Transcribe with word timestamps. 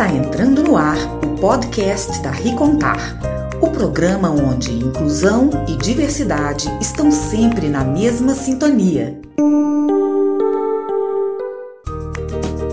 Está 0.00 0.14
entrando 0.14 0.62
no 0.62 0.78
ar 0.78 0.96
o 1.22 1.38
podcast 1.38 2.22
da 2.22 2.30
Ricontar, 2.30 3.18
o 3.60 3.68
programa 3.68 4.30
onde 4.30 4.72
inclusão 4.72 5.50
e 5.68 5.76
diversidade 5.76 6.74
estão 6.80 7.12
sempre 7.12 7.68
na 7.68 7.84
mesma 7.84 8.34
sintonia. 8.34 9.20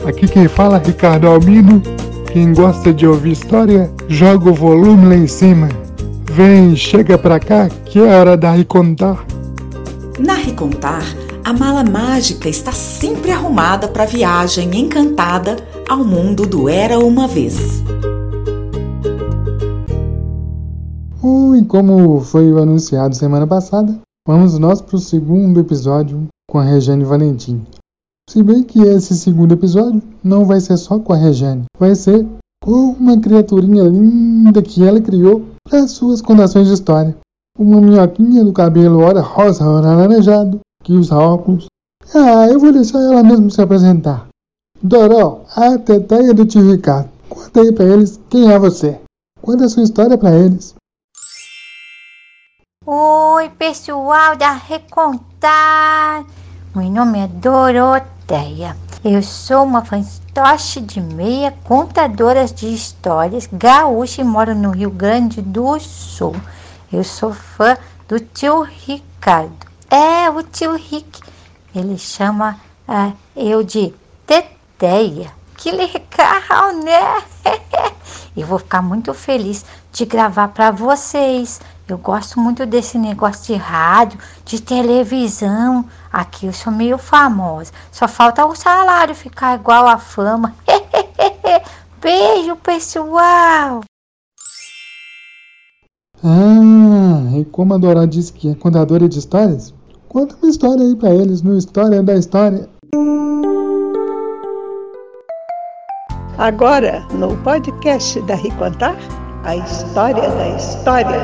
Aqui 0.07 0.25
quem 0.25 0.47
fala 0.47 0.77
é 0.77 0.87
Ricardo 0.87 1.27
Almino. 1.27 1.83
Quem 2.32 2.54
gosta 2.54 2.93
de 2.93 3.05
ouvir 3.05 3.33
história, 3.33 3.91
joga 4.07 4.50
o 4.50 4.54
volume 4.54 5.07
lá 5.07 5.15
em 5.18 5.28
cima. 5.28 5.68
Vem, 6.32 6.78
chega 6.78 7.18
pra 7.18 7.41
cá 7.41 7.68
que 7.87 8.00
é 8.00 8.04
hora 8.04 8.37
da 8.37 8.54
Ricontar. 8.54 9.25
Na 10.18 10.36
Ricontar, 10.36 11.04
a 11.43 11.51
mala 11.51 11.83
mágica 11.83 12.47
está 12.47 12.71
sempre 12.71 13.32
arrumada 13.32 13.89
para 13.89 14.04
a 14.04 14.07
viagem 14.07 14.79
encantada 14.79 15.57
ao 15.89 16.04
mundo 16.04 16.46
do 16.46 16.68
Era 16.68 17.00
Uma 17.00 17.27
Vez. 17.27 17.83
e 21.57 21.65
como 21.65 22.19
foi 22.19 22.50
anunciado 22.51 23.15
semana 23.15 23.47
passada, 23.47 24.00
vamos 24.27 24.60
nós 24.60 24.79
para 24.79 24.96
o 24.96 25.00
segundo 25.00 25.60
episódio 25.60 26.27
com 26.50 26.60
a 26.60 26.63
Regiane 26.63 27.04
Valentim. 27.04 27.65
Se 28.29 28.43
bem 28.43 28.63
que 28.63 28.79
esse 28.79 29.15
segundo 29.15 29.54
episódio 29.54 30.01
não 30.23 30.46
vai 30.46 30.60
ser 30.60 30.77
só 30.77 31.00
com 31.00 31.13
a 31.13 31.15
Regiane, 31.15 31.65
vai 31.79 31.96
ser 31.96 32.25
com 32.63 32.91
uma 32.91 33.19
criaturinha 33.19 33.83
linda 33.83 34.61
que 34.61 34.83
ela 34.83 35.02
criou 35.02 35.45
para 35.67 35.88
suas 35.88 36.22
contações 36.22 36.67
de 36.67 36.73
história. 36.73 37.17
Uma 37.58 37.81
minhoquinha 37.81 38.44
do 38.44 38.53
cabelo 38.53 38.99
ora 38.99 39.22
rosa, 39.22 39.67
ora 39.67 39.91
alaranjado, 39.91 40.59
que 40.83 40.94
usa 40.94 41.17
óculos. 41.17 41.66
Ah, 42.13 42.47
eu 42.47 42.59
vou 42.59 42.72
deixar 42.72 42.99
ela 43.02 43.23
mesmo 43.23 43.49
se 43.49 43.61
apresentar. 43.61 44.27
Doró, 44.81 45.41
a 45.55 45.75
tio 46.45 46.71
Ricardo. 46.71 47.09
Conta 47.27 47.61
aí 47.61 47.73
pra 47.73 47.85
eles 47.85 48.19
quem 48.29 48.52
é 48.52 48.59
você. 48.59 48.99
Conta 49.41 49.65
a 49.65 49.69
sua 49.69 49.83
história 49.83 50.15
pra 50.17 50.31
eles. 50.31 50.75
Oi, 52.85 53.49
pessoal 53.57 54.35
da 54.35 54.52
Recontar. 54.52 56.23
Meu 56.75 56.91
nome 56.91 57.19
é 57.19 57.27
Doroteia. 57.27 58.77
Eu 59.03 59.23
sou 59.23 59.63
uma 59.63 59.83
fantoche 59.83 60.80
de 60.81 61.02
meia, 61.02 61.55
contadora 61.63 62.45
de 62.45 62.71
histórias, 62.71 63.49
gaúcha 63.52 64.21
e 64.21 64.23
moro 64.23 64.53
no 64.53 64.69
Rio 64.69 64.91
Grande 64.91 65.41
do 65.41 65.80
Sul. 65.80 66.35
Eu 66.93 67.03
sou 67.03 67.33
fã 67.33 67.75
do 68.07 68.19
tio 68.19 68.61
Ricardo. 68.61 69.55
É, 69.89 70.30
o 70.30 70.43
tio 70.43 70.75
Rick. 70.75 71.21
Ele 71.73 71.97
chama 71.97 72.59
uh, 72.87 73.11
eu 73.35 73.63
de 73.63 73.93
Teteia. 74.78 75.31
Que 75.58 75.72
legal, 75.72 76.73
né? 76.83 77.23
eu 78.38 78.45
vou 78.45 78.59
ficar 78.59 78.81
muito 78.81 79.14
feliz 79.14 79.66
de 79.92 80.06
gravar 80.06 80.50
para 80.50 80.72
vocês. 80.72 81.59
Eu 81.88 81.97
gosto 81.97 82.39
muito 82.39 82.66
desse 82.66 82.98
negócio 82.98 83.53
de 83.53 83.59
rádio, 83.59 84.20
de 84.45 84.61
televisão. 84.61 85.86
Aqui 86.14 86.45
eu 86.45 86.53
sou 86.53 86.72
meio 86.72 86.98
famosa. 86.98 87.72
Só 87.92 88.08
falta 88.08 88.45
o 88.45 88.55
salário 88.55 89.16
ficar 89.16 89.55
igual 89.55 89.88
a 89.88 89.98
fama. 89.98 90.53
Beijo, 92.00 92.55
pessoal! 92.58 93.81
Ah, 96.23 97.38
e 97.38 97.45
como 97.45 97.73
a 97.73 97.78
Dora 97.78 98.05
disse 98.05 98.33
que 98.33 98.52
é 98.52 98.55
contadora 98.55 99.08
de 99.08 99.17
histórias, 99.17 99.73
Conta 100.09 100.36
uma 100.42 100.50
história 100.50 100.83
aí 100.83 100.95
pra 100.95 101.14
eles 101.14 101.42
no 101.42 101.58
História 101.58 102.02
da 102.02 102.16
História. 102.16 102.67
Agora, 106.38 107.03
no 107.13 107.35
podcast 107.38 108.21
da 108.21 108.35
Ricontar, 108.35 108.95
a 109.43 109.55
história 109.55 110.30
da 110.30 110.49
história. 110.49 111.20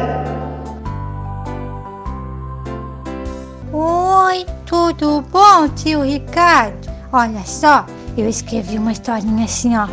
Oi, 3.72 4.44
tudo 4.66 5.24
bom, 5.32 5.68
tio 5.76 6.02
Ricardo? 6.02 6.92
Olha 7.12 7.46
só, 7.46 7.86
eu 8.18 8.28
escrevi 8.28 8.80
uma 8.80 8.92
historinha 8.92 9.46
assim, 9.46 9.78
ó. 9.78 9.88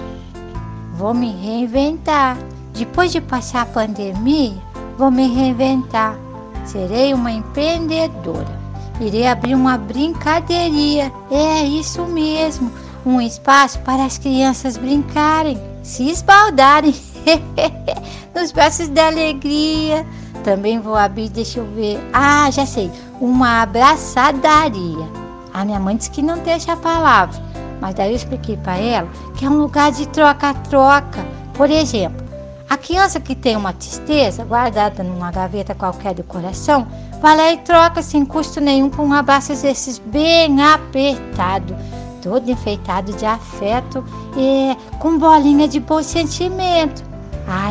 Vou 0.94 1.12
me 1.12 1.32
reinventar. 1.32 2.38
Depois 2.72 3.12
de 3.12 3.20
passar 3.20 3.62
a 3.62 3.66
pandemia, 3.66 4.56
vou 4.96 5.10
me 5.10 5.28
reinventar. 5.28 6.16
Serei 6.64 7.12
uma 7.12 7.30
empreendedora. 7.30 8.58
Irei 8.98 9.26
abrir 9.26 9.54
uma 9.54 9.76
brincadeirinha. 9.76 11.12
É 11.30 11.62
isso 11.62 12.06
mesmo, 12.06 12.72
um 13.04 13.20
espaço 13.20 13.78
para 13.80 14.04
as 14.04 14.18
crianças 14.18 14.76
brincarem, 14.76 15.60
se 15.82 16.10
esbaldarem 16.10 16.94
nos 18.34 18.52
braços 18.52 18.88
da 18.88 19.06
alegria. 19.06 20.06
Também 20.44 20.80
vou 20.80 20.96
abrir, 20.96 21.28
deixa 21.28 21.60
eu 21.60 21.66
ver. 21.74 21.98
Ah, 22.12 22.50
já 22.50 22.64
sei, 22.64 22.90
uma 23.20 23.62
abraçadaria. 23.62 25.08
A 25.52 25.64
minha 25.64 25.80
mãe 25.80 25.96
disse 25.96 26.10
que 26.10 26.22
não 26.22 26.38
deixa 26.38 26.72
a 26.72 26.76
palavra, 26.76 27.40
mas 27.80 27.94
daí 27.94 28.10
eu 28.10 28.16
expliquei 28.16 28.56
para 28.56 28.78
ela 28.78 29.08
que 29.36 29.44
é 29.44 29.50
um 29.50 29.58
lugar 29.58 29.92
de 29.92 30.06
troca-troca. 30.08 31.24
Por 31.54 31.70
exemplo, 31.70 32.24
a 32.68 32.76
criança 32.76 33.20
que 33.20 33.34
tem 33.34 33.56
uma 33.56 33.72
tristeza 33.72 34.44
guardada 34.44 35.02
numa 35.02 35.30
gaveta 35.30 35.74
qualquer 35.74 36.14
do 36.14 36.22
coração 36.22 36.86
Vai 37.20 37.36
lá 37.36 37.52
e 37.52 37.58
troca 37.58 38.00
sem 38.00 38.24
custo 38.24 38.62
nenhum 38.62 38.88
por 38.88 39.02
um 39.02 39.12
abraço 39.12 39.54
desses 39.54 39.98
bem 39.98 40.62
apertado, 40.62 41.76
todo 42.22 42.50
enfeitado 42.50 43.12
de 43.12 43.24
afeto 43.24 44.04
e 44.36 44.76
com 44.98 45.18
bolinha 45.18 45.66
de 45.66 45.80
bom 45.80 46.02
sentimento. 46.02 47.02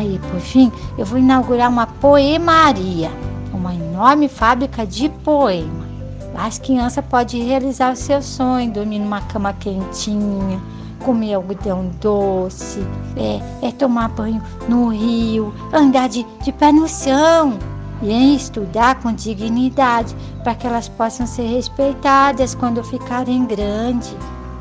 E 0.04 0.18
por 0.18 0.40
fim, 0.40 0.70
eu 0.98 1.06
vou 1.06 1.18
inaugurar 1.18 1.70
uma 1.70 1.86
poemaria, 1.86 3.10
uma 3.52 3.74
enorme 3.74 4.28
fábrica 4.28 4.86
de 4.86 5.08
poema. 5.08 5.88
As 6.34 6.58
crianças 6.58 7.04
podem 7.04 7.44
realizar 7.44 7.92
o 7.92 7.96
seu 7.96 8.22
sonho, 8.22 8.72
dormir 8.72 8.98
numa 8.98 9.20
cama 9.22 9.52
quentinha, 9.52 10.60
comer 11.04 11.34
algodão 11.34 11.90
doce, 12.00 12.80
é, 13.16 13.66
é 13.66 13.72
tomar 13.72 14.08
banho 14.08 14.42
no 14.68 14.88
rio, 14.88 15.52
andar 15.72 16.08
de, 16.08 16.26
de 16.42 16.52
pé 16.52 16.72
no 16.72 16.88
chão 16.88 17.58
e 18.02 18.10
em 18.10 18.34
estudar 18.34 19.00
com 19.02 19.12
dignidade, 19.12 20.16
para 20.42 20.54
que 20.54 20.66
elas 20.66 20.88
possam 20.88 21.26
ser 21.26 21.46
respeitadas 21.46 22.54
quando 22.54 22.82
ficarem 22.82 23.44
grandes. 23.44 24.16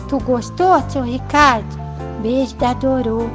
Tu 0.09 0.17
gostou, 0.21 0.81
seu 0.89 1.03
Ricardo? 1.03 1.67
Beijo 2.23 2.55
da 2.55 2.73
Dorô. 2.73 3.29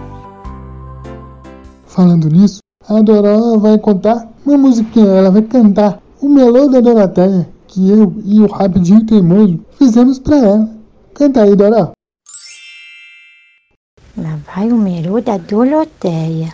Falando 1.87 2.29
nisso, 2.29 2.59
a 2.89 3.01
Doró 3.01 3.57
vai 3.59 3.79
contar 3.79 4.29
uma 4.45 4.59
musiquinha, 4.59 5.07
ela 5.07 5.31
vai 5.31 5.43
cantar 5.43 6.03
o 6.21 6.29
melô 6.29 6.69
da 6.69 6.81
Doroteia, 6.81 7.49
que 7.69 7.89
eu 7.89 8.13
e 8.25 8.41
o 8.41 8.49
Rapidinho 8.49 9.07
Teimoso 9.07 9.65
fizemos 9.79 10.19
para 10.19 10.37
ela. 10.37 10.69
Canta 11.15 11.43
aí, 11.43 11.55
Doró. 11.55 11.93
Lá 14.19 14.37
vai 14.45 14.73
o 14.73 14.77
melô 14.77 15.21
da 15.21 15.39
Doroteia. 15.39 16.53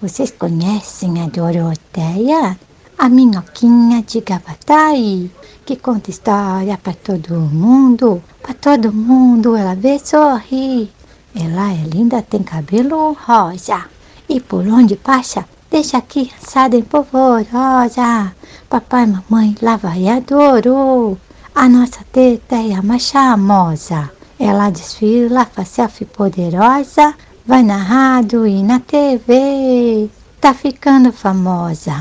Vocês 0.00 0.30
conhecem 0.30 1.22
a 1.22 1.26
Doroteia? 1.26 2.58
A 3.00 3.08
minhoquinha 3.08 4.02
de 4.02 4.20
Gavatai, 4.20 5.30
que 5.64 5.74
conta 5.76 6.10
história 6.10 6.76
para 6.76 6.92
todo 6.92 7.34
mundo, 7.34 8.22
para 8.42 8.52
todo 8.52 8.92
mundo 8.92 9.56
ela 9.56 9.74
vê 9.74 9.98
sorrir. 9.98 10.90
Ela 11.34 11.72
é 11.72 11.82
linda, 11.94 12.20
tem 12.20 12.42
cabelo 12.42 13.16
rosa, 13.26 13.86
e 14.28 14.38
por 14.38 14.66
onde 14.68 14.96
passa, 14.96 15.46
deixa 15.70 15.96
a 15.96 16.02
criançada 16.02 16.76
empolvorosa. 16.76 18.34
Papai 18.68 19.04
e 19.04 19.06
mamãe 19.06 19.56
lá 19.62 19.78
vai 19.78 20.06
adorou, 20.06 21.16
a 21.54 21.70
nossa 21.70 22.04
teta 22.12 22.56
é 22.56 22.74
a 22.74 22.82
mais 22.82 23.04
charmosa. 23.04 24.10
Ela 24.38 24.68
desfila, 24.68 25.46
faz 25.46 25.68
selfie 25.68 26.04
poderosa, 26.04 27.14
vai 27.46 27.62
na 27.62 27.78
rádio 27.78 28.46
e 28.46 28.62
na 28.62 28.78
TV 28.78 30.10
tá 30.40 30.54
ficando 30.54 31.12
famosa. 31.12 31.92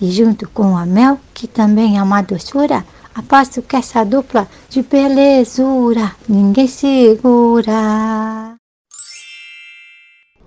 E 0.00 0.10
junto 0.10 0.48
com 0.48 0.76
a 0.76 0.86
Mel, 0.86 1.20
que 1.34 1.46
também 1.46 1.98
é 1.98 2.02
uma 2.02 2.22
doçura, 2.22 2.84
aposto 3.14 3.60
que 3.62 3.76
essa 3.76 4.04
dupla 4.04 4.48
de 4.70 4.82
belezura 4.82 6.12
ninguém 6.28 6.66
segura. 6.66 8.56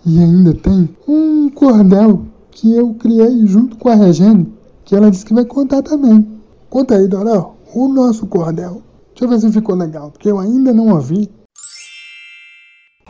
E 0.03 0.19
ainda 0.19 0.53
tem 0.55 0.89
um 1.07 1.49
cordel 1.49 2.25
que 2.49 2.75
eu 2.75 2.93
criei 2.95 3.45
junto 3.45 3.77
com 3.77 3.89
a 3.89 3.95
Regine, 3.95 4.51
que 4.83 4.95
ela 4.95 5.11
disse 5.11 5.25
que 5.25 5.33
vai 5.33 5.45
contar 5.45 5.83
também. 5.83 6.41
Conta 6.69 6.95
aí, 6.95 7.07
Dorel, 7.07 7.55
o 7.73 7.87
nosso 7.87 8.25
cordel. 8.25 8.81
Deixa 9.09 9.25
eu 9.25 9.29
ver 9.29 9.39
se 9.39 9.51
ficou 9.51 9.75
legal, 9.75 10.09
porque 10.09 10.31
eu 10.31 10.39
ainda 10.39 10.73
não 10.73 10.89
ouvi. 10.89 11.29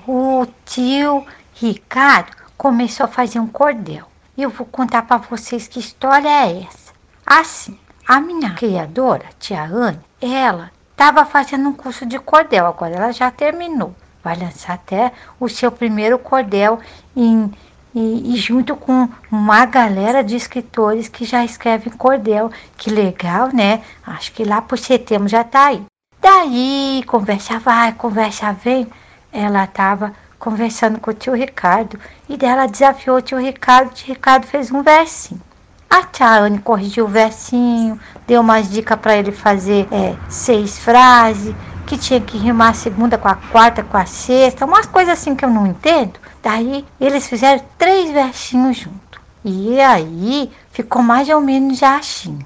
O 0.05 0.45
tio 0.65 1.23
Ricardo 1.53 2.40
começou 2.61 3.05
a 3.05 3.09
fazer 3.09 3.39
um 3.39 3.47
cordel. 3.47 4.05
Eu 4.37 4.51
vou 4.51 4.67
contar 4.67 5.01
para 5.01 5.17
vocês 5.17 5.67
que 5.67 5.79
história 5.79 6.29
é 6.29 6.61
essa. 6.61 6.93
Assim, 7.25 7.75
a 8.07 8.21
minha 8.21 8.51
criadora, 8.51 9.25
tia 9.39 9.63
Anne, 9.63 9.99
ela 10.21 10.69
estava 10.91 11.25
fazendo 11.25 11.67
um 11.67 11.73
curso 11.73 12.05
de 12.05 12.19
cordel, 12.19 12.67
agora 12.67 12.93
ela 12.93 13.11
já 13.11 13.31
terminou. 13.31 13.95
vai 14.23 14.37
lançar 14.37 14.73
até 14.73 15.11
o 15.39 15.49
seu 15.49 15.71
primeiro 15.71 16.19
cordel 16.19 16.79
em, 17.15 17.51
e, 17.95 18.35
e, 18.35 18.37
junto 18.37 18.75
com 18.75 19.09
uma 19.31 19.65
galera 19.65 20.23
de 20.23 20.35
escritores 20.35 21.07
que 21.07 21.25
já 21.25 21.43
escrevem 21.43 21.91
cordel. 21.91 22.51
Que 22.77 22.91
legal, 22.91 23.49
né? 23.51 23.81
Acho 24.05 24.31
que 24.33 24.43
lá 24.43 24.61
por 24.61 24.77
setembro 24.77 25.27
já 25.27 25.43
tá 25.43 25.65
aí. 25.69 25.83
Daí, 26.21 27.03
conversa 27.07 27.57
vai, 27.57 27.91
conversa 27.93 28.53
vem. 28.53 28.87
Ela 29.33 29.65
tava 29.65 30.13
conversando 30.41 30.99
com 30.99 31.11
o 31.11 31.13
tio 31.13 31.35
Ricardo 31.35 31.99
e 32.27 32.35
dela 32.35 32.65
desafiou 32.65 33.17
o 33.17 33.21
tio 33.21 33.37
Ricardo. 33.37 33.91
O 33.91 33.93
tio 33.93 34.07
Ricardo 34.07 34.47
fez 34.47 34.71
um 34.71 34.81
versinho. 34.81 35.39
A 35.87 36.03
tia 36.03 36.39
Anne 36.39 36.57
corrigiu 36.57 37.05
o 37.05 37.07
versinho, 37.07 37.99
deu 38.25 38.41
umas 38.41 38.67
dicas 38.69 38.99
para 38.99 39.15
ele 39.15 39.31
fazer 39.31 39.87
é, 39.91 40.15
seis 40.27 40.79
frases, 40.79 41.53
que 41.85 41.95
tinha 41.95 42.19
que 42.19 42.37
rimar 42.37 42.69
a 42.69 42.73
segunda 42.73 43.17
com 43.17 43.27
a 43.27 43.35
quarta, 43.35 43.83
com 43.83 43.97
a 43.97 44.05
sexta, 44.05 44.65
umas 44.65 44.87
coisas 44.87 45.13
assim 45.13 45.35
que 45.35 45.45
eu 45.45 45.49
não 45.49 45.67
entendo. 45.67 46.19
Daí 46.41 46.85
eles 46.99 47.27
fizeram 47.27 47.63
três 47.77 48.09
versinhos 48.09 48.77
juntos. 48.77 49.21
E 49.45 49.79
aí 49.79 50.51
ficou 50.71 51.03
mais 51.03 51.29
ou 51.29 51.39
menos 51.39 51.77
já 51.77 51.97
assim. 51.97 52.39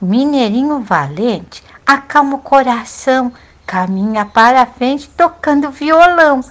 Mineirinho 0.00 0.80
valente, 0.80 1.62
acalma 1.84 2.36
o 2.36 2.38
coração, 2.38 3.32
caminha 3.66 4.24
para 4.24 4.62
a 4.62 4.66
frente 4.66 5.10
tocando 5.10 5.70
violão, 5.70 6.42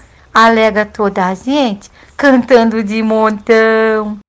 alega 0.46 0.86
toda 0.86 1.26
a 1.26 1.34
gente, 1.34 1.90
cantando 2.16 2.84
de 2.84 3.02
montão. 3.02 4.20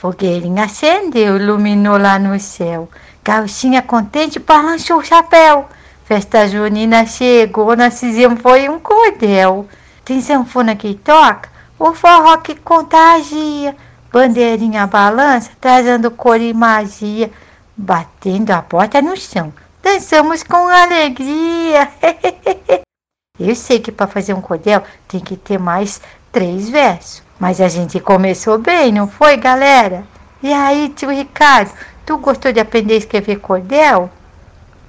Fogueirinha 0.00 0.64
acendeu, 0.64 1.36
iluminou 1.36 1.98
lá 1.98 2.18
no 2.18 2.40
céu. 2.40 2.88
Gauchinha 3.22 3.82
contente 3.82 4.38
balançou 4.38 4.98
o 4.98 5.04
chapéu. 5.04 5.68
Festa 6.06 6.48
junina 6.48 7.04
chegou, 7.04 7.76
nós 7.76 8.00
fizemos 8.00 8.40
foi 8.40 8.70
um 8.70 8.80
cordel. 8.80 9.68
Tem 10.02 10.22
sanfona 10.22 10.74
que 10.74 10.94
toca, 10.94 11.50
o 11.78 11.92
forró 11.92 12.38
que 12.38 12.54
contagia. 12.54 13.76
Bandeirinha 14.10 14.86
balança, 14.86 15.50
trazendo 15.60 16.10
cor 16.10 16.40
e 16.40 16.54
magia. 16.54 17.30
Batendo 17.76 18.50
a 18.52 18.62
porta 18.62 19.02
no 19.02 19.14
chão, 19.14 19.52
dançamos 19.82 20.42
com 20.42 20.56
alegria. 20.56 21.88
Eu 23.40 23.54
sei 23.54 23.80
que 23.80 23.90
para 23.90 24.06
fazer 24.06 24.34
um 24.34 24.40
cordel 24.40 24.82
tem 25.08 25.18
que 25.18 25.36
ter 25.36 25.58
mais 25.58 26.00
três 26.30 26.68
versos. 26.68 27.22
Mas 27.38 27.60
a 27.60 27.68
gente 27.68 27.98
começou 27.98 28.58
bem, 28.58 28.92
não 28.92 29.08
foi, 29.08 29.36
galera? 29.36 30.04
E 30.42 30.52
aí, 30.52 30.90
tio 30.90 31.10
Ricardo, 31.10 31.70
tu 32.04 32.18
gostou 32.18 32.52
de 32.52 32.60
aprender 32.60 32.94
a 32.94 32.98
escrever 32.98 33.36
cordel? 33.36 34.10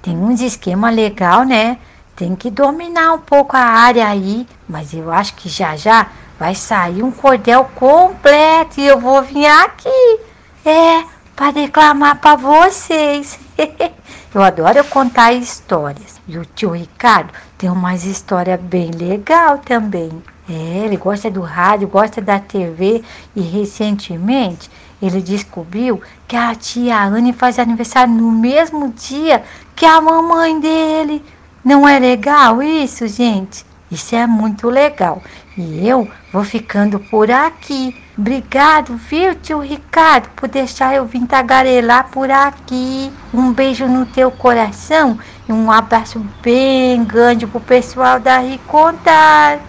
Tem 0.02 0.16
uns 0.16 0.40
esquema 0.40 0.90
legal, 0.90 1.44
né? 1.44 1.78
Tem 2.14 2.36
que 2.36 2.50
dominar 2.50 3.14
um 3.14 3.18
pouco 3.18 3.56
a 3.56 3.60
área 3.60 4.06
aí, 4.06 4.46
mas 4.68 4.92
eu 4.92 5.10
acho 5.10 5.34
que 5.34 5.48
já 5.48 5.74
já 5.76 6.08
vai 6.38 6.54
sair 6.54 7.02
um 7.02 7.10
cordel 7.10 7.64
completo 7.74 8.80
e 8.80 8.86
eu 8.86 9.00
vou 9.00 9.22
vir 9.22 9.46
aqui. 9.46 10.20
É, 10.64 11.04
para 11.34 11.52
declamar 11.52 12.20
para 12.20 12.36
vocês. 12.36 13.38
eu 14.34 14.42
adoro 14.42 14.84
contar 14.84 15.32
histórias. 15.32 16.20
E 16.26 16.38
o 16.38 16.44
tio 16.44 16.70
Ricardo 16.70 17.32
tem 17.58 17.68
umas 17.68 18.04
histórias 18.04 18.60
bem 18.60 18.90
legal 18.90 19.58
também. 19.58 20.10
É, 20.48 20.84
ele 20.84 20.96
gosta 20.96 21.30
do 21.30 21.40
rádio, 21.40 21.88
gosta 21.88 22.20
da 22.20 22.38
TV 22.38 23.02
e 23.34 23.40
recentemente 23.40 24.70
ele 25.00 25.20
descobriu 25.20 26.00
que 26.28 26.36
a 26.36 26.54
tia 26.54 27.02
Anne 27.02 27.32
faz 27.32 27.58
aniversário 27.58 28.14
no 28.14 28.30
mesmo 28.30 28.92
dia 28.92 29.42
que 29.74 29.84
a 29.84 30.00
mamãe 30.00 30.60
dele. 30.60 31.24
Não 31.64 31.88
é 31.88 31.98
legal 31.98 32.62
isso, 32.62 33.06
gente? 33.08 33.64
Isso 33.90 34.14
é 34.16 34.26
muito 34.26 34.70
legal. 34.70 35.22
E 35.56 35.86
eu 35.86 36.08
vou 36.32 36.44
ficando 36.44 36.98
por 36.98 37.30
aqui. 37.30 37.94
Obrigado, 38.16 38.96
viu, 38.96 39.34
tio 39.34 39.60
Ricardo, 39.60 40.28
por 40.36 40.48
deixar 40.48 40.94
eu 40.94 41.04
vir 41.04 41.26
tagarelar 41.26 42.08
por 42.10 42.30
aqui. 42.30 43.12
Um 43.34 43.52
beijo 43.52 43.86
no 43.86 44.06
teu 44.06 44.30
coração 44.30 45.18
e 45.48 45.52
um 45.52 45.70
abraço 45.70 46.24
bem 46.42 47.04
grande 47.04 47.46
pro 47.46 47.60
pessoal 47.60 48.20
da 48.20 48.38
Ricontar. 48.38 49.60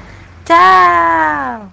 Tchau! 0.45 1.71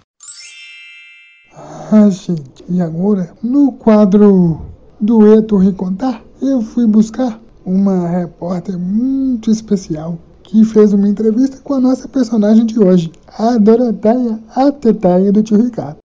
Ah, 1.92 2.08
gente, 2.08 2.64
e 2.68 2.80
agora, 2.80 3.32
no 3.42 3.72
quadro 3.72 4.62
Dueto 5.00 5.56
Recontar, 5.56 6.22
eu 6.40 6.62
fui 6.62 6.86
buscar 6.86 7.38
uma 7.64 8.08
repórter 8.08 8.78
muito 8.78 9.50
especial 9.50 10.18
que 10.42 10.64
fez 10.64 10.92
uma 10.92 11.08
entrevista 11.08 11.58
com 11.62 11.74
a 11.74 11.80
nossa 11.80 12.08
personagem 12.08 12.66
de 12.66 12.78
hoje, 12.78 13.12
a 13.38 13.56
Doroteia, 13.56 14.38
a 14.54 14.72
tetaia 14.72 15.32
do 15.32 15.42
tio 15.42 15.62
Ricardo. 15.62 15.98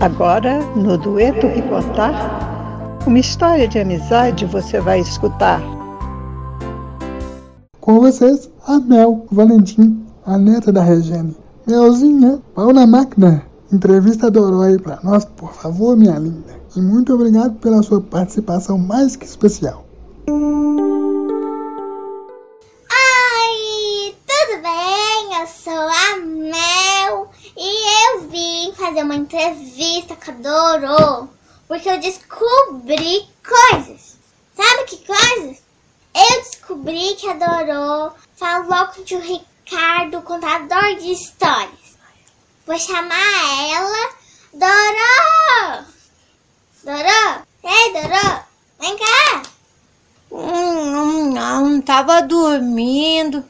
Agora, 0.00 0.58
no 0.74 0.98
Dueto 0.98 1.46
Recontar, 1.46 2.41
uma 3.06 3.18
história 3.18 3.66
de 3.66 3.78
amizade 3.78 4.46
você 4.46 4.80
vai 4.80 5.00
escutar. 5.00 5.60
Com 7.80 8.00
vocês, 8.00 8.48
a 8.66 8.78
Mel 8.78 9.26
Valentim, 9.30 10.06
a 10.24 10.38
neta 10.38 10.72
da 10.72 10.82
Regine. 10.82 11.36
Melzinha, 11.66 12.40
pau 12.54 12.72
na 12.72 12.86
máquina. 12.86 13.44
Entrevista 13.72 14.30
Doró 14.30 14.62
aí 14.62 14.78
pra 14.78 15.00
nós, 15.02 15.24
por 15.24 15.52
favor, 15.52 15.96
minha 15.96 16.18
linda. 16.18 16.60
E 16.76 16.80
muito 16.80 17.12
obrigado 17.14 17.54
pela 17.58 17.82
sua 17.82 18.00
participação 18.00 18.78
mais 18.78 19.16
que 19.16 19.24
especial. 19.24 19.84
Oi, 20.28 20.44
tudo 24.26 24.62
bem? 24.62 25.40
Eu 25.40 25.46
sou 25.46 25.72
a 25.72 26.16
Mel 26.20 27.28
e 27.56 28.14
eu 28.14 28.28
vim 28.28 28.72
fazer 28.74 29.02
uma 29.02 29.16
entrevista 29.16 30.14
com 30.14 30.30
a 30.30 30.34
Dorô 30.78 31.28
porque 31.72 31.88
eu 31.88 31.98
descobri 32.00 33.26
coisas. 33.42 34.18
Sabe 34.54 34.84
que 34.84 35.06
coisas? 35.06 35.62
Eu 36.14 36.42
descobri 36.42 37.14
que 37.14 37.26
a 37.26 37.32
Dorô 37.32 38.12
falou 38.36 38.88
com 38.88 39.00
o 39.00 39.04
tio 39.04 39.18
Ricardo, 39.18 40.20
contador 40.20 40.96
de 40.96 41.12
histórias. 41.12 41.96
Vou 42.66 42.78
chamar 42.78 43.70
ela 43.72 44.10
Dorô! 44.52 45.84
Dorô! 46.84 47.42
Ei, 47.64 47.92
Dorô! 47.94 48.40
Vem 48.78 48.98
cá! 48.98 49.42
Hum, 50.30 51.32
não, 51.32 51.80
tava 51.80 52.20
dormindo. 52.20 53.42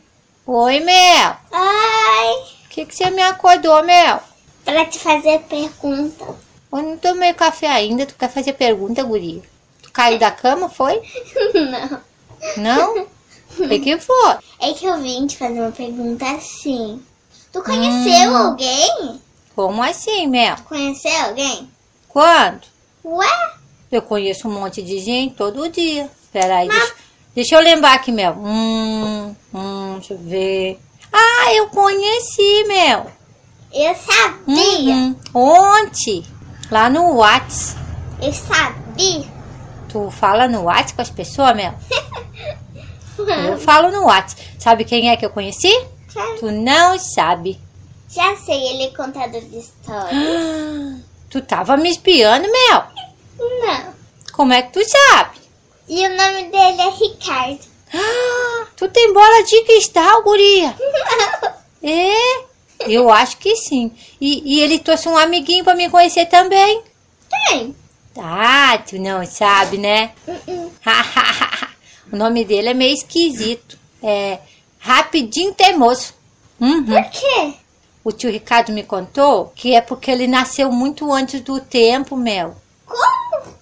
Oi, 0.47 0.79
Mel. 0.79 1.37
Oi! 1.51 2.53
O 2.67 2.69
que, 2.69 2.87
que 2.87 2.95
você 2.95 3.11
me 3.11 3.23
acordou, 3.23 3.83
Mel? 3.83 4.23
Pra 4.65 4.85
te 4.85 5.01
fazer 5.01 5.41
pergunta. 5.49 6.52
Eu 6.73 6.83
não 6.83 6.97
tomei 6.97 7.33
café 7.35 7.67
ainda. 7.69 8.07
Tu 8.07 8.15
quer 8.15 8.31
fazer 8.31 8.55
pergunta, 8.55 9.03
guria? 9.03 9.43
Tu 9.83 9.91
caiu 9.93 10.19
da 10.19 10.31
cama, 10.31 10.69
foi? 10.69 11.01
Não. 11.55 12.01
Não? 12.57 13.07
O 13.59 13.69
que, 13.81 13.99
foi? 13.99 14.37
É 14.61 14.73
que 14.73 14.87
eu 14.87 14.99
vim 15.01 15.27
te 15.27 15.37
fazer 15.37 15.61
uma 15.61 15.71
pergunta 15.73 16.25
assim. 16.31 17.03
Tu 17.53 17.63
conheceu 17.63 18.31
Hum. 18.31 18.37
alguém? 18.37 19.21
Como 19.55 19.83
assim, 19.83 20.27
Mel? 20.27 20.57
Conheceu 20.65 21.13
alguém? 21.27 21.71
Quando? 22.09 22.63
Ué? 23.05 23.53
Eu 23.91 24.01
conheço 24.01 24.49
um 24.49 24.53
monte 24.53 24.81
de 24.81 24.99
gente 25.01 25.35
todo 25.35 25.69
dia. 25.69 26.11
Peraí, 26.33 26.67
deixa, 26.69 26.95
deixa 27.35 27.55
eu 27.57 27.61
lembrar 27.61 27.93
aqui, 27.93 28.11
Mel. 28.11 28.35
Hum, 28.39 29.37
hum, 29.53 29.93
deixa 29.99 30.15
eu 30.15 30.19
ver. 30.19 30.81
Ah, 31.13 31.53
eu 31.55 31.69
conheci, 31.69 32.65
Mel. 32.67 33.07
Eu 33.71 33.95
sabia. 33.95 34.95
Uhum. 34.95 35.17
Ontem, 35.35 36.25
lá 36.73 36.89
no 36.89 37.19
Whats. 37.19 37.77
Eu 38.21 38.33
sabia. 38.33 39.31
Tu 39.91 40.11
fala 40.11 40.49
no 40.49 40.65
Whats 40.65 40.93
com 40.93 41.03
as 41.03 41.11
pessoas, 41.11 41.55
Mel? 41.55 41.75
Eu 43.47 43.59
falo 43.59 43.93
no 43.93 44.07
Whats. 44.07 44.35
Sabe 44.59 44.85
quem 44.85 45.11
é 45.11 45.17
que 45.17 45.25
eu 45.25 45.31
conheci? 45.31 45.71
Sabe? 46.09 46.39
Tu 46.41 46.51
não 46.51 46.99
sabe. 46.99 47.61
Já 48.09 48.35
sei, 48.37 48.69
ele 48.69 48.85
é 48.85 48.89
contador 48.89 49.41
de 49.43 49.59
histórias. 49.59 51.03
Tu 51.31 51.41
tava 51.43 51.77
me 51.77 51.89
espiando, 51.91 52.49
Mel. 52.51 52.85
Não. 53.39 53.95
Como 54.33 54.53
é 54.53 54.63
que 54.63 54.73
tu 54.73 54.81
sabe? 54.85 55.39
E 55.89 56.07
o 56.07 56.17
nome 56.17 56.45
dele 56.51 56.81
é 56.81 56.91
Ricardo. 56.91 57.61
Tu 58.77 58.89
tem 58.89 59.13
bola 59.13 59.45
de 59.45 59.63
cristal, 59.65 60.23
guria. 60.23 60.75
É, 61.85 62.32
eu 62.87 63.11
acho 63.11 63.37
que 63.39 63.57
sim. 63.57 63.93
E, 64.21 64.57
e 64.57 64.61
ele 64.61 64.79
trouxe 64.79 65.09
um 65.09 65.17
amiguinho 65.17 65.65
pra 65.65 65.75
me 65.75 65.89
conhecer 65.89 66.27
também. 66.27 66.83
Tem. 67.29 67.75
Ah, 68.19 68.79
tu 68.79 68.99
não 68.99 69.25
sabe, 69.25 69.79
né? 69.79 70.13
Uh-uh. 70.27 70.73
o 72.13 72.17
nome 72.17 72.45
dele 72.45 72.69
é 72.69 72.75
meio 72.75 72.95
esquisito. 72.95 73.79
É 74.03 74.39
Rapidinho 74.79 75.55
Teimoso. 75.55 76.13
Uhum. 76.61 76.85
Por 76.85 77.05
quê? 77.11 77.55
O 78.05 78.11
tio 78.11 78.31
Ricardo 78.31 78.73
me 78.73 78.83
contou 78.83 79.53
que 79.55 79.75
é 79.75 79.81
porque 79.81 80.11
ele 80.11 80.27
nasceu 80.27 80.73
muito 80.73 81.13
antes 81.13 81.41
do 81.41 81.61
tempo, 81.61 82.17
Mel. 82.17 82.57
Como? 82.85 83.55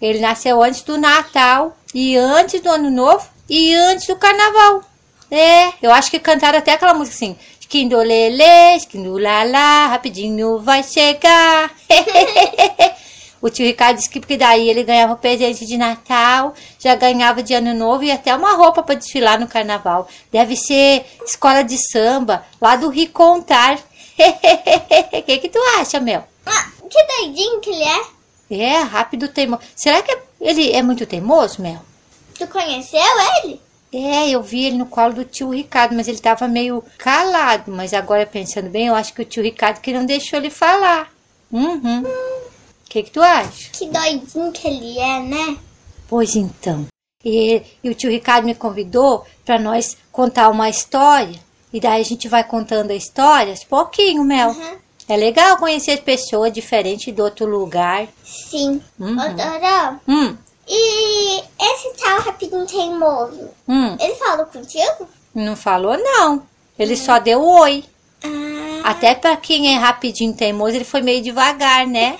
Ele 0.00 0.20
nasceu 0.20 0.62
antes 0.62 0.82
do 0.82 0.96
Natal, 0.96 1.76
e 1.94 2.16
antes 2.16 2.60
do 2.60 2.68
Ano 2.68 2.90
Novo, 2.90 3.26
e 3.48 3.74
antes 3.74 4.06
do 4.06 4.16
Carnaval. 4.16 4.82
É, 5.30 5.72
eu 5.82 5.92
acho 5.92 6.10
que 6.10 6.18
cantaram 6.18 6.58
até 6.58 6.72
aquela 6.72 6.94
música 6.94 7.16
assim. 7.16 7.36
Esquindolele, 7.68 8.76
esquindolalá, 8.76 9.88
rapidinho 9.88 10.58
vai 10.58 10.82
chegar. 10.82 11.70
o 13.42 13.50
tio 13.50 13.66
Ricardo 13.66 13.98
disse 13.98 14.08
que 14.08 14.20
porque 14.20 14.38
daí 14.38 14.70
ele 14.70 14.82
ganhava 14.82 15.14
presente 15.16 15.66
de 15.66 15.76
Natal, 15.76 16.54
já 16.78 16.94
ganhava 16.94 17.42
de 17.42 17.52
Ano 17.52 17.74
Novo 17.74 18.04
e 18.04 18.10
até 18.10 18.34
uma 18.34 18.54
roupa 18.54 18.82
para 18.82 18.94
desfilar 18.94 19.38
no 19.38 19.46
carnaval. 19.46 20.08
Deve 20.32 20.56
ser 20.56 21.04
escola 21.22 21.62
de 21.62 21.76
samba, 21.92 22.42
lá 22.58 22.74
do 22.74 22.88
Ricontar. 22.88 23.78
O 23.78 25.20
que, 25.22 25.36
que 25.36 25.50
tu 25.50 25.58
acha, 25.78 26.00
Mel? 26.00 26.26
Ah, 26.46 26.70
que 26.88 27.04
doidinho 27.04 27.60
que 27.60 27.68
ele 27.68 27.84
é. 27.84 28.00
É, 28.50 28.78
rápido 28.78 29.28
teimoso. 29.28 29.60
Será 29.76 30.00
que 30.00 30.16
ele 30.40 30.72
é 30.72 30.80
muito 30.80 31.04
teimoso, 31.04 31.60
Mel? 31.60 31.82
Tu 32.38 32.46
conheceu 32.46 33.02
ele? 33.44 33.60
É, 33.92 34.30
eu 34.30 34.42
vi 34.42 34.64
ele 34.64 34.76
no 34.76 34.86
colo 34.86 35.14
do 35.14 35.24
tio 35.24 35.50
Ricardo, 35.50 35.94
mas 35.94 36.08
ele 36.08 36.18
tava 36.18 36.46
meio 36.46 36.84
calado. 36.98 37.72
Mas 37.72 37.94
agora, 37.94 38.26
pensando 38.26 38.68
bem, 38.68 38.86
eu 38.86 38.94
acho 38.94 39.14
que 39.14 39.22
o 39.22 39.24
tio 39.24 39.42
Ricardo 39.42 39.80
que 39.80 39.92
não 39.92 40.04
deixou 40.04 40.38
ele 40.38 40.50
falar. 40.50 41.10
Uhum. 41.50 42.02
O 42.02 42.90
que, 42.90 43.02
que 43.02 43.10
tu 43.10 43.22
acha? 43.22 43.70
Que 43.72 43.86
doidinho 43.88 44.52
que 44.52 44.68
ele 44.68 44.98
é, 44.98 45.20
né? 45.20 45.56
Pois 46.08 46.36
então. 46.36 46.86
E, 47.24 47.62
e 47.82 47.90
o 47.90 47.94
tio 47.94 48.10
Ricardo 48.10 48.44
me 48.44 48.54
convidou 48.54 49.24
para 49.44 49.58
nós 49.58 49.96
contar 50.12 50.48
uma 50.50 50.68
história. 50.68 51.38
E 51.72 51.80
daí 51.80 52.00
a 52.00 52.04
gente 52.04 52.28
vai 52.28 52.44
contando 52.44 52.90
a 52.90 52.94
história, 52.94 53.54
pouquinho, 53.68 54.24
Mel. 54.24 54.50
Uhum. 54.50 54.78
É 55.08 55.16
legal 55.16 55.56
conhecer 55.56 56.02
pessoas 56.02 56.52
diferentes 56.52 57.14
do 57.14 57.22
outro 57.22 57.46
lugar. 57.46 58.06
Sim. 58.22 58.82
Uhum. 58.98 59.16
Ô, 59.18 59.34
Doró, 59.34 59.96
Hum, 60.06 60.36
e 60.68 61.42
esse 61.58 61.90
tal 62.02 62.20
rapidinho 62.20 62.66
teimoso, 62.66 63.48
hum. 63.66 63.96
ele 63.98 64.14
falou 64.16 64.46
contigo? 64.46 65.08
Não 65.34 65.56
falou, 65.56 65.96
não. 65.96 66.42
Ele 66.78 66.96
só 66.96 67.18
deu 67.18 67.42
oi. 67.42 67.84
Ah, 68.22 68.90
Até 68.90 69.14
pra 69.14 69.36
quem 69.36 69.74
é 69.74 69.78
rapidinho 69.78 70.34
teimoso, 70.34 70.76
ele 70.76 70.84
foi 70.84 71.00
meio 71.00 71.22
devagar, 71.22 71.86
né? 71.86 72.16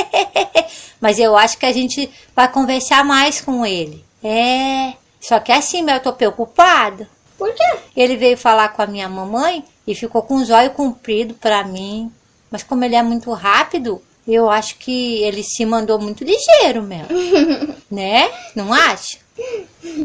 Mas 1.00 1.18
eu 1.18 1.36
acho 1.36 1.58
que 1.58 1.66
a 1.66 1.72
gente 1.72 2.10
vai 2.34 2.50
conversar 2.50 3.04
mais 3.04 3.40
com 3.40 3.64
ele. 3.64 4.04
É. 4.22 4.94
Só 5.20 5.38
que 5.40 5.52
assim, 5.52 5.88
eu 5.88 6.00
tô 6.00 6.12
preocupada. 6.12 7.08
por 7.38 7.52
quê? 7.52 7.78
Ele 7.96 8.16
veio 8.16 8.36
falar 8.36 8.70
com 8.70 8.82
a 8.82 8.86
minha 8.86 9.08
mamãe 9.08 9.64
e 9.86 9.94
ficou 9.94 10.22
com 10.22 10.36
os 10.36 10.50
olhos 10.50 10.74
compridos 10.74 11.36
pra 11.38 11.64
mim. 11.64 12.12
Mas 12.50 12.62
como 12.62 12.84
ele 12.84 12.96
é 12.96 13.02
muito 13.02 13.30
rápido, 13.32 14.02
eu 14.34 14.50
acho 14.50 14.76
que 14.76 15.22
ele 15.22 15.42
se 15.42 15.64
mandou 15.64 15.98
muito 15.98 16.24
ligeiro, 16.24 16.82
Mel. 16.82 17.06
né? 17.90 18.30
Não 18.54 18.72
acha? 18.72 19.18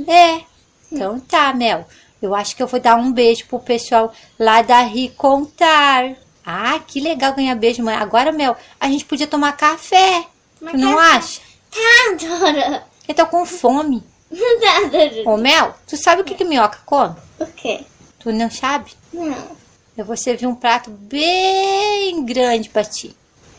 É. 0.08 0.42
Então 0.92 1.20
tá, 1.20 1.54
Mel. 1.54 1.86
Eu 2.22 2.34
acho 2.34 2.56
que 2.56 2.64
eu 2.64 2.68
vou 2.68 2.80
dar 2.80 2.96
um 2.96 3.12
beijo 3.12 3.46
pro 3.46 3.60
pessoal 3.60 4.14
lá 4.40 4.62
da 4.62 4.82
Ricontar. 4.82 6.16
Ah, 6.46 6.80
que 6.80 7.00
legal 7.00 7.34
ganhar 7.34 7.56
beijo, 7.56 7.84
mãe. 7.84 7.96
Agora, 7.96 8.32
Mel, 8.32 8.56
a 8.80 8.88
gente 8.88 9.06
podia 9.06 9.28
tomar 9.28 9.58
café. 9.58 10.26
Tu 10.60 10.78
não 10.78 10.96
café? 10.96 11.18
acha? 11.18 11.42
Tá, 11.72 12.28
Dora. 12.28 12.84
Eu 13.08 13.16
tô 13.16 13.26
com 13.28 13.46
fome. 13.46 14.04
Tá, 14.32 14.90
Dora. 14.90 15.30
Ô, 15.30 15.38
Mel, 15.38 15.76
tu 15.88 15.96
sabe 15.98 16.22
o 16.22 16.26
que, 16.26 16.36
que 16.36 16.44
minhoca 16.46 16.80
come? 16.86 17.16
O 17.40 17.46
quê? 17.46 17.82
Tu 18.20 18.32
não 18.32 18.50
sabe? 18.50 18.92
Não. 19.14 19.56
Eu 19.98 20.04
vou 20.04 20.18
servir 20.18 20.46
um 20.46 20.56
prato 20.56 20.90
bem 20.90 22.26
grande 22.26 22.70
pra 22.70 22.84
ti. 22.84 23.16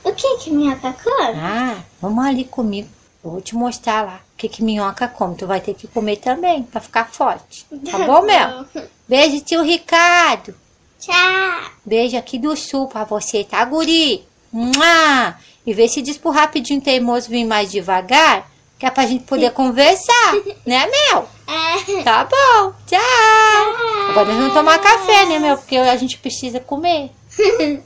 O 0.06 0.12
que 0.12 0.36
que 0.36 0.50
minhoca 0.52 0.94
come? 1.02 1.40
Ah, 1.40 1.78
vamos 2.00 2.24
ali 2.24 2.44
comigo. 2.44 2.88
Eu 3.24 3.32
vou 3.32 3.40
te 3.40 3.56
mostrar 3.56 4.02
lá 4.02 4.20
o 4.34 4.36
que, 4.36 4.48
que 4.48 4.62
minhoca 4.62 5.08
come. 5.08 5.34
Tu 5.34 5.44
vai 5.48 5.60
ter 5.60 5.74
que 5.74 5.88
comer 5.88 6.18
também 6.18 6.62
pra 6.62 6.80
ficar 6.80 7.10
forte. 7.10 7.66
Tá 7.90 7.98
bom, 7.98 8.22
Mel? 8.22 8.64
Beijo, 9.08 9.40
tio 9.40 9.62
Ricardo. 9.62 10.54
Tchau. 11.00 11.70
Beijo 11.84 12.16
aqui 12.16 12.38
do 12.38 12.54
sul 12.56 12.86
pra 12.86 13.02
você, 13.02 13.42
tá, 13.42 13.64
guri? 13.64 14.24
Mua! 14.52 15.34
E 15.66 15.74
vê 15.74 15.88
se 15.88 16.00
diz 16.00 16.16
pro 16.16 16.30
rapidinho 16.30 16.80
teimoso 16.80 17.28
vir 17.28 17.44
mais 17.44 17.68
devagar, 17.68 18.48
que 18.78 18.86
é 18.86 18.90
pra 18.92 19.06
gente 19.06 19.24
poder 19.24 19.50
conversar, 19.54 20.34
né, 20.64 20.86
Mel? 20.86 21.28
É. 21.48 22.02
Tá 22.04 22.24
bom, 22.24 22.72
tchau. 22.86 24.10
Agora 24.10 24.28
nós 24.28 24.36
vamos 24.36 24.54
tomar 24.54 24.78
café, 24.78 25.26
né, 25.26 25.40
Mel? 25.40 25.56
Porque 25.56 25.76
a 25.76 25.96
gente 25.96 26.16
precisa 26.18 26.60
comer. 26.60 27.10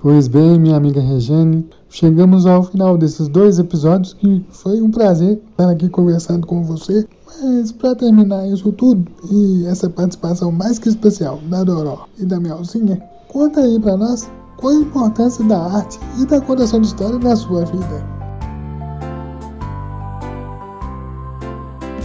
Pois 0.00 0.28
bem, 0.28 0.60
minha 0.60 0.76
amiga 0.76 1.00
Regiane, 1.00 1.68
chegamos 1.90 2.46
ao 2.46 2.62
final 2.62 2.96
desses 2.96 3.26
dois 3.26 3.58
episódios 3.58 4.14
que 4.14 4.46
foi 4.48 4.80
um 4.80 4.92
prazer 4.92 5.42
estar 5.50 5.68
aqui 5.68 5.88
conversando 5.88 6.46
com 6.46 6.62
você. 6.62 7.04
Mas 7.26 7.72
para 7.72 7.96
terminar 7.96 8.46
isso 8.46 8.70
tudo 8.70 9.10
e 9.28 9.66
essa 9.66 9.90
participação 9.90 10.52
mais 10.52 10.78
que 10.78 10.88
especial 10.88 11.40
da 11.50 11.64
Doró 11.64 12.06
e 12.16 12.24
da 12.24 12.38
Melzinha, 12.38 13.02
conta 13.26 13.60
aí 13.60 13.80
para 13.80 13.96
nós 13.96 14.30
qual 14.56 14.72
a 14.72 14.76
importância 14.76 15.44
da 15.44 15.58
arte 15.58 15.98
e 16.20 16.26
da 16.26 16.40
contação 16.40 16.80
de 16.80 16.86
história 16.86 17.18
na 17.18 17.34
sua 17.34 17.64
vida. 17.64 18.17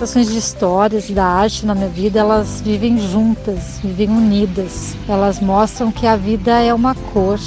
Contações 0.03 0.33
de 0.33 0.37
histórias 0.37 1.09
da 1.09 1.23
arte 1.23 1.65
na 1.65 1.73
minha 1.73 1.87
vida, 1.87 2.19
elas 2.19 2.59
vivem 2.59 2.97
juntas, 2.97 3.79
vivem 3.81 4.09
unidas. 4.09 4.97
Elas 5.07 5.39
mostram 5.39 5.93
que 5.93 6.05
a 6.05 6.17
vida 6.17 6.59
é 6.59 6.73
uma 6.73 6.93
cor, 6.93 7.39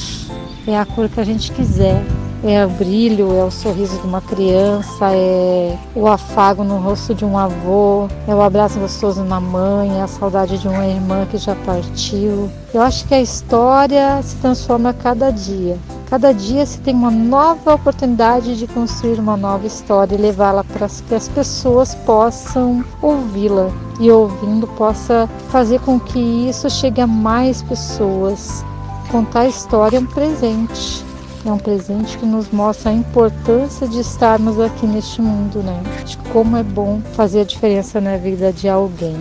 é 0.66 0.78
a 0.78 0.86
cor 0.86 1.06
que 1.06 1.20
a 1.20 1.24
gente 1.24 1.52
quiser. 1.52 2.02
É 2.48 2.64
o 2.64 2.68
brilho, 2.68 3.34
é 3.34 3.42
o 3.42 3.50
sorriso 3.50 3.98
de 3.98 4.06
uma 4.06 4.20
criança, 4.20 5.10
é 5.10 5.76
o 5.96 6.06
afago 6.06 6.62
no 6.62 6.78
rosto 6.78 7.12
de 7.12 7.24
um 7.24 7.36
avô, 7.36 8.06
é 8.28 8.32
o 8.32 8.40
abraço 8.40 8.78
gostoso 8.78 9.24
na 9.24 9.40
mãe, 9.40 9.98
é 9.98 10.02
a 10.02 10.06
saudade 10.06 10.56
de 10.56 10.68
uma 10.68 10.86
irmã 10.86 11.26
que 11.28 11.38
já 11.38 11.56
partiu. 11.66 12.48
Eu 12.72 12.82
acho 12.82 13.04
que 13.08 13.14
a 13.14 13.20
história 13.20 14.22
se 14.22 14.36
transforma 14.36 14.90
a 14.90 14.94
cada 14.94 15.30
dia. 15.32 15.76
Cada 16.08 16.32
dia 16.32 16.64
se 16.64 16.78
tem 16.78 16.94
uma 16.94 17.10
nova 17.10 17.74
oportunidade 17.74 18.56
de 18.56 18.68
construir 18.68 19.18
uma 19.18 19.36
nova 19.36 19.66
história 19.66 20.14
e 20.14 20.18
levá-la 20.18 20.62
para 20.62 20.86
que 20.86 21.16
as 21.16 21.28
pessoas 21.28 21.96
possam 21.96 22.84
ouvi-la 23.02 23.70
e 23.98 24.08
ouvindo 24.08 24.68
possa 24.68 25.28
fazer 25.48 25.80
com 25.80 25.98
que 25.98 26.20
isso 26.48 26.70
chegue 26.70 27.00
a 27.00 27.08
mais 27.08 27.60
pessoas. 27.64 28.64
Contar 29.10 29.40
a 29.40 29.48
história 29.48 29.96
é 29.96 30.00
um 30.00 30.06
presente. 30.06 31.04
É 31.46 31.52
um 31.52 31.58
presente 31.58 32.18
que 32.18 32.26
nos 32.26 32.50
mostra 32.50 32.90
a 32.90 32.92
importância 32.92 33.86
de 33.86 34.00
estarmos 34.00 34.58
aqui 34.58 34.84
neste 34.84 35.22
mundo, 35.22 35.62
né? 35.62 35.80
De 36.04 36.18
como 36.32 36.56
é 36.56 36.62
bom 36.64 37.00
fazer 37.12 37.42
a 37.42 37.44
diferença 37.44 38.00
na 38.00 38.16
vida 38.16 38.52
de 38.52 38.68
alguém. 38.68 39.16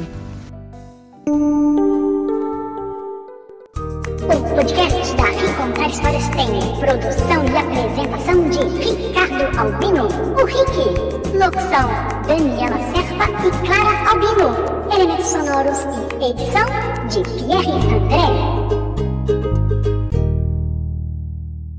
O 4.23 4.55
podcast 4.55 5.15
da 5.15 5.23
Ricontar 5.25 5.87
Histórias 5.87 6.27
tem 6.29 6.47
produção 6.79 7.45
e 7.45 7.55
apresentação 7.55 8.49
de 8.49 8.57
Ricardo 8.79 9.59
Albino, 9.59 10.07
o 10.41 10.45
Rick. 10.45 11.15
Locução, 11.37 11.89
Daniela 12.25 12.79
Serpa 12.91 13.25
e 13.45 13.51
Clara 13.67 14.09
Albino. 14.09 14.49
Elementos 14.91 15.27
sonoros 15.27 15.85
e 16.19 16.31
edição 16.31 16.65
de 17.07 17.21
Pierre 17.45 17.71
André. 17.71 18.54